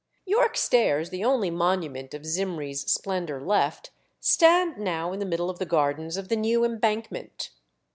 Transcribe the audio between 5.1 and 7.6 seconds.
in the middle of the gardens of the new Embankment.